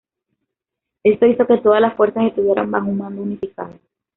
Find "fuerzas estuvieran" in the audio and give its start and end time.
1.95-2.71